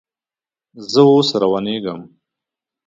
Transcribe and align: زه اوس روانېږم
زه 0.91 1.01
اوس 1.11 1.29
روانېږم 1.41 1.99